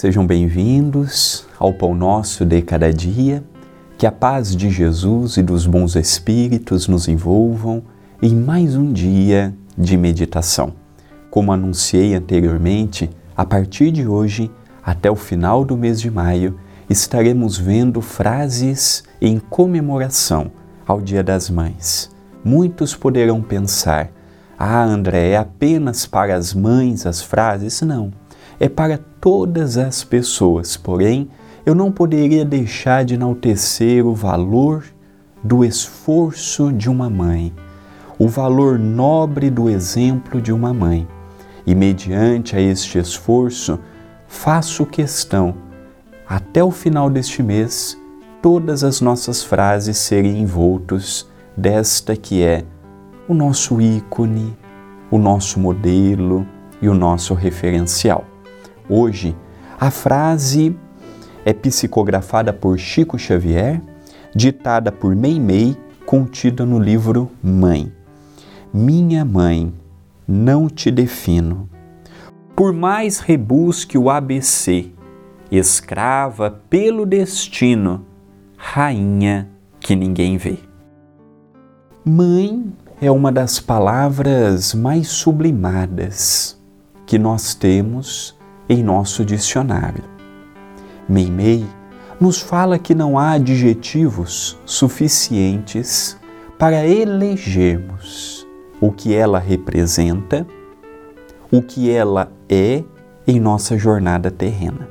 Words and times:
Sejam 0.00 0.26
bem-vindos 0.26 1.44
ao 1.58 1.74
Pão 1.74 1.94
Nosso 1.94 2.46
de 2.46 2.62
Cada 2.62 2.90
Dia. 2.90 3.44
Que 3.98 4.06
a 4.06 4.10
paz 4.10 4.56
de 4.56 4.70
Jesus 4.70 5.36
e 5.36 5.42
dos 5.42 5.66
bons 5.66 5.94
Espíritos 5.94 6.88
nos 6.88 7.06
envolvam 7.06 7.82
em 8.22 8.34
mais 8.34 8.76
um 8.76 8.94
dia 8.94 9.54
de 9.76 9.98
meditação. 9.98 10.72
Como 11.30 11.52
anunciei 11.52 12.14
anteriormente, 12.14 13.10
a 13.36 13.44
partir 13.44 13.90
de 13.90 14.08
hoje, 14.08 14.50
até 14.82 15.10
o 15.10 15.14
final 15.14 15.66
do 15.66 15.76
mês 15.76 16.00
de 16.00 16.10
maio, 16.10 16.58
estaremos 16.88 17.58
vendo 17.58 18.00
frases 18.00 19.04
em 19.20 19.38
comemoração 19.38 20.50
ao 20.86 20.98
Dia 21.02 21.22
das 21.22 21.50
Mães. 21.50 22.10
Muitos 22.42 22.94
poderão 22.94 23.42
pensar: 23.42 24.10
ah, 24.58 24.82
André, 24.82 25.32
é 25.32 25.36
apenas 25.36 26.06
para 26.06 26.36
as 26.36 26.54
mães 26.54 27.04
as 27.04 27.20
frases? 27.20 27.82
Não, 27.82 28.10
é 28.60 28.68
para 28.68 29.00
todas 29.20 29.78
as 29.78 30.04
pessoas. 30.04 30.76
Porém, 30.76 31.30
eu 31.64 31.74
não 31.74 31.90
poderia 31.90 32.44
deixar 32.44 33.04
de 33.04 33.14
enaltecer 33.14 34.06
o 34.06 34.14
valor 34.14 34.84
do 35.42 35.64
esforço 35.64 36.70
de 36.70 36.90
uma 36.90 37.08
mãe, 37.08 37.52
o 38.18 38.28
valor 38.28 38.78
nobre 38.78 39.48
do 39.48 39.70
exemplo 39.70 40.40
de 40.40 40.52
uma 40.52 40.74
mãe. 40.74 41.08
E 41.66 41.74
mediante 41.74 42.54
a 42.54 42.60
este 42.60 42.98
esforço, 42.98 43.78
faço 44.28 44.84
questão, 44.84 45.54
até 46.28 46.62
o 46.62 46.70
final 46.70 47.08
deste 47.08 47.42
mês, 47.42 47.98
todas 48.42 48.84
as 48.84 49.00
nossas 49.00 49.42
frases 49.42 49.96
serem 49.98 50.40
envoltos 50.40 51.28
desta 51.56 52.14
que 52.16 52.42
é 52.42 52.64
o 53.28 53.34
nosso 53.34 53.80
ícone, 53.80 54.56
o 55.10 55.18
nosso 55.18 55.58
modelo 55.58 56.46
e 56.80 56.88
o 56.88 56.94
nosso 56.94 57.34
referencial. 57.34 58.24
Hoje, 58.92 59.36
a 59.78 59.88
frase 59.88 60.76
é 61.44 61.52
psicografada 61.52 62.52
por 62.52 62.76
Chico 62.76 63.16
Xavier, 63.16 63.80
ditada 64.34 64.90
por 64.90 65.14
Meimei, 65.14 65.76
contida 66.04 66.66
no 66.66 66.76
livro 66.76 67.30
Mãe. 67.40 67.92
Minha 68.74 69.24
mãe, 69.24 69.72
não 70.26 70.68
te 70.68 70.90
defino. 70.90 71.70
Por 72.56 72.72
mais 72.72 73.20
rebusque 73.20 73.96
o 73.96 74.10
ABC, 74.10 74.90
escrava 75.52 76.50
pelo 76.68 77.06
destino, 77.06 78.04
rainha 78.56 79.48
que 79.78 79.94
ninguém 79.94 80.36
vê. 80.36 80.58
Mãe 82.04 82.72
é 83.00 83.08
uma 83.08 83.30
das 83.30 83.60
palavras 83.60 84.74
mais 84.74 85.06
sublimadas 85.06 86.60
que 87.06 87.20
nós 87.20 87.54
temos 87.54 88.39
em 88.70 88.84
nosso 88.84 89.24
dicionário. 89.24 90.04
Meimei 91.08 91.66
nos 92.20 92.40
fala 92.40 92.78
que 92.78 92.94
não 92.94 93.18
há 93.18 93.32
adjetivos 93.32 94.56
suficientes 94.64 96.16
para 96.56 96.86
elegermos 96.86 98.46
o 98.80 98.92
que 98.92 99.12
ela 99.12 99.40
representa, 99.40 100.46
o 101.50 101.60
que 101.60 101.90
ela 101.90 102.30
é 102.48 102.84
em 103.26 103.40
nossa 103.40 103.76
jornada 103.76 104.30
terrena. 104.30 104.88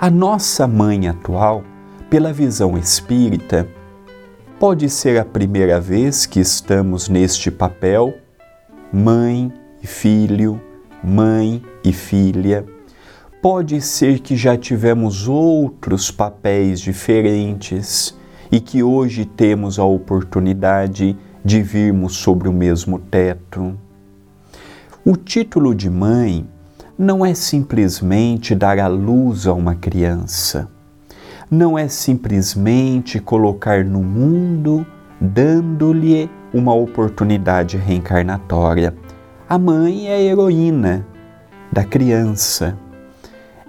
A 0.00 0.10
nossa 0.10 0.66
mãe 0.66 1.06
atual, 1.06 1.62
pela 2.10 2.32
visão 2.32 2.76
espírita, 2.76 3.68
pode 4.58 4.90
ser 4.90 5.20
a 5.20 5.24
primeira 5.24 5.80
vez 5.80 6.26
que 6.26 6.40
estamos 6.40 7.08
neste 7.08 7.52
papel, 7.52 8.14
mãe 8.92 9.52
e 9.80 9.86
filho, 9.86 10.60
mãe 11.04 11.62
e 11.84 11.92
filha, 11.92 12.64
Pode 13.44 13.78
ser 13.82 14.20
que 14.20 14.34
já 14.38 14.56
tivemos 14.56 15.28
outros 15.28 16.10
papéis 16.10 16.80
diferentes 16.80 18.16
e 18.50 18.58
que 18.58 18.82
hoje 18.82 19.26
temos 19.26 19.78
a 19.78 19.84
oportunidade 19.84 21.14
de 21.44 21.60
virmos 21.60 22.16
sobre 22.16 22.48
o 22.48 22.52
mesmo 22.54 22.98
teto. 22.98 23.78
O 25.04 25.14
título 25.14 25.74
de 25.74 25.90
mãe 25.90 26.48
não 26.96 27.22
é 27.22 27.34
simplesmente 27.34 28.54
dar 28.54 28.78
a 28.78 28.86
luz 28.86 29.46
a 29.46 29.52
uma 29.52 29.74
criança, 29.74 30.66
não 31.50 31.78
é 31.78 31.86
simplesmente 31.86 33.20
colocar 33.20 33.84
no 33.84 34.02
mundo 34.02 34.86
dando-lhe 35.20 36.30
uma 36.50 36.72
oportunidade 36.72 37.76
reencarnatória. 37.76 38.94
A 39.48 39.58
mãe 39.58 40.08
é 40.08 40.14
a 40.14 40.20
heroína 40.20 41.06
da 41.72 41.84
criança 41.84 42.78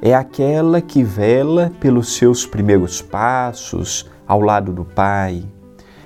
é 0.01 0.13
aquela 0.13 0.81
que 0.81 1.03
vela 1.03 1.71
pelos 1.79 2.15
seus 2.15 2.45
primeiros 2.45 3.01
passos 3.01 4.09
ao 4.27 4.41
lado 4.41 4.71
do 4.73 4.85
Pai, 4.85 5.43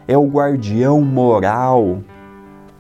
é 0.08 0.18
o 0.18 0.28
guardião 0.28 1.02
moral 1.02 2.02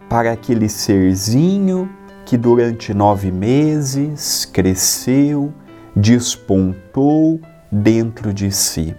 para 0.07 0.31
aquele 0.31 0.69
serzinho 0.69 1.89
que 2.25 2.37
durante 2.37 2.93
nove 2.93 3.31
meses 3.31 4.45
cresceu, 4.45 5.53
despontou 5.95 7.39
dentro 7.71 8.33
de 8.33 8.51
si. 8.51 8.95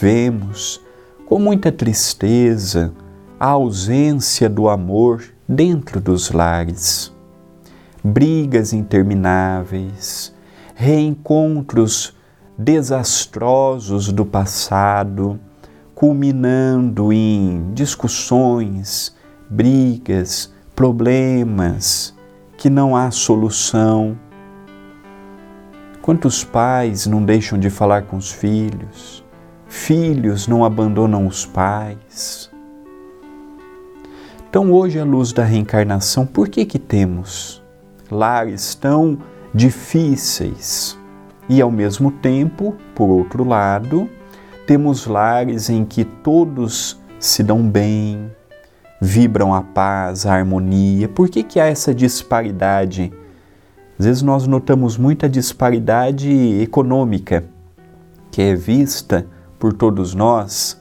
Vemos 0.00 0.80
com 1.26 1.38
muita 1.38 1.72
tristeza 1.72 2.92
a 3.40 3.48
ausência 3.48 4.48
do 4.48 4.68
amor 4.68 5.24
dentro 5.52 6.00
dos 6.00 6.30
lares. 6.30 7.12
Brigas 8.02 8.72
intermináveis, 8.72 10.34
reencontros 10.74 12.16
desastrosos 12.56 14.10
do 14.10 14.24
passado, 14.24 15.38
culminando 15.94 17.12
em 17.12 17.70
discussões, 17.74 19.14
brigas, 19.48 20.52
problemas 20.74 22.14
que 22.56 22.70
não 22.70 22.96
há 22.96 23.10
solução. 23.10 24.18
Quantos 26.00 26.42
pais 26.42 27.06
não 27.06 27.22
deixam 27.22 27.58
de 27.58 27.68
falar 27.68 28.02
com 28.02 28.16
os 28.16 28.32
filhos? 28.32 29.22
Filhos 29.68 30.48
não 30.48 30.64
abandonam 30.64 31.26
os 31.26 31.46
pais. 31.46 32.51
Então, 34.52 34.70
hoje, 34.70 34.98
à 34.98 35.04
luz 35.04 35.32
da 35.32 35.44
reencarnação, 35.44 36.26
por 36.26 36.46
que 36.46 36.66
que 36.66 36.78
temos 36.78 37.62
lares 38.10 38.74
tão 38.74 39.16
difíceis. 39.54 40.98
E 41.48 41.62
ao 41.62 41.70
mesmo 41.70 42.10
tempo, 42.10 42.76
por 42.94 43.08
outro 43.08 43.44
lado, 43.44 44.10
temos 44.66 45.06
lares 45.06 45.70
em 45.70 45.86
que 45.86 46.04
todos 46.04 47.00
se 47.18 47.42
dão 47.42 47.66
bem, 47.66 48.30
vibram 49.00 49.54
a 49.54 49.62
paz, 49.62 50.26
a 50.26 50.34
harmonia. 50.34 51.08
Por 51.08 51.30
que, 51.30 51.42
que 51.42 51.58
há 51.58 51.64
essa 51.64 51.94
disparidade? 51.94 53.10
Às 53.98 54.04
vezes 54.04 54.20
nós 54.20 54.46
notamos 54.46 54.98
muita 54.98 55.30
disparidade 55.30 56.30
econômica, 56.60 57.42
que 58.30 58.42
é 58.42 58.54
vista 58.54 59.26
por 59.58 59.72
todos 59.72 60.14
nós, 60.14 60.78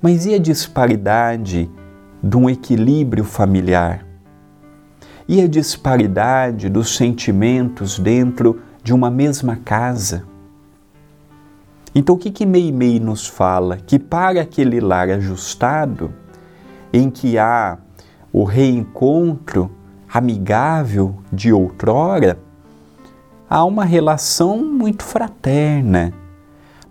mas 0.00 0.24
e 0.24 0.32
a 0.32 0.38
disparidade 0.38 1.68
de 2.22 2.36
um 2.36 2.48
equilíbrio 2.48 3.24
familiar? 3.24 4.10
e 5.30 5.40
a 5.40 5.46
disparidade 5.46 6.68
dos 6.68 6.96
sentimentos 6.96 8.00
dentro 8.00 8.62
de 8.82 8.92
uma 8.92 9.08
mesma 9.08 9.54
casa. 9.54 10.24
Então, 11.94 12.16
o 12.16 12.18
que, 12.18 12.32
que 12.32 12.44
Meimei 12.44 12.98
nos 12.98 13.28
fala? 13.28 13.76
Que 13.76 13.96
para 13.96 14.40
aquele 14.40 14.80
lar 14.80 15.08
ajustado, 15.08 16.12
em 16.92 17.08
que 17.08 17.38
há 17.38 17.78
o 18.32 18.42
reencontro 18.42 19.70
amigável 20.12 21.14
de 21.32 21.52
outrora, 21.52 22.36
há 23.48 23.64
uma 23.64 23.84
relação 23.84 24.58
muito 24.58 25.04
fraterna, 25.04 26.12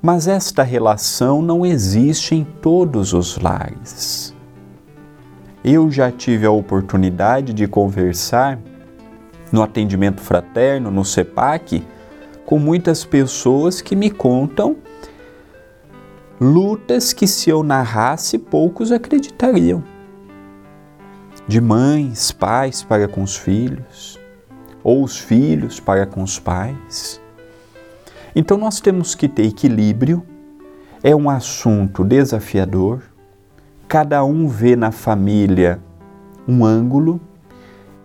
mas 0.02 0.30
esta 0.30 0.64
relação 0.64 1.42
não 1.42 1.66
existe 1.66 2.36
em 2.36 2.46
todos 2.46 3.12
os 3.12 3.38
lares. 3.38 4.34
Eu 5.71 5.92
já 5.92 6.12
tive 6.12 6.48
a 6.48 6.51
oportunidade 6.51 7.54
de 7.54 7.68
conversar 7.68 8.57
no 9.51 9.62
atendimento 9.62 10.19
fraterno, 10.19 10.89
no 10.89 11.06
CEPAC, 11.06 11.86
com 12.44 12.57
muitas 12.57 13.06
pessoas 13.06 13.80
que 13.80 13.95
me 13.95 14.10
contam 14.10 14.77
lutas 16.42 17.13
que, 17.13 17.27
se 17.27 17.51
eu 17.51 17.62
narrasse, 17.62 18.39
poucos 18.39 18.92
acreditariam. 18.92 19.83
De 21.48 21.62
mães, 21.62 22.31
pais 22.31 22.81
para 22.81 23.07
com 23.07 23.21
os 23.21 23.36
filhos, 23.36 24.19
ou 24.83 25.04
os 25.04 25.19
filhos 25.19 25.80
para 25.80 26.07
com 26.07 26.24
os 26.24 26.39
pais. 26.39 27.21
Então 28.36 28.57
nós 28.57 28.80
temos 28.80 29.13
que 29.13 29.27
ter 29.27 29.45
equilíbrio, 29.45 30.25
é 31.04 31.16
um 31.16 31.30
assunto 31.30 32.04
desafiador, 32.04 33.04
Cada 33.90 34.24
um 34.24 34.48
vê 34.48 34.76
na 34.76 34.92
família 34.92 35.82
um 36.48 36.64
ângulo 36.64 37.20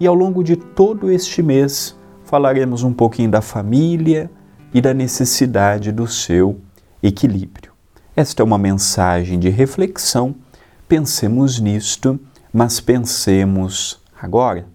e 0.00 0.06
ao 0.06 0.14
longo 0.14 0.42
de 0.42 0.56
todo 0.56 1.10
este 1.10 1.42
mês 1.42 1.94
falaremos 2.24 2.82
um 2.82 2.90
pouquinho 2.90 3.30
da 3.30 3.42
família 3.42 4.30
e 4.72 4.80
da 4.80 4.94
necessidade 4.94 5.92
do 5.92 6.08
seu 6.08 6.58
equilíbrio. 7.02 7.70
Esta 8.16 8.42
é 8.42 8.44
uma 8.44 8.56
mensagem 8.56 9.38
de 9.38 9.50
reflexão. 9.50 10.34
Pensemos 10.88 11.60
nisto, 11.60 12.18
mas 12.50 12.80
pensemos 12.80 14.00
agora. 14.18 14.73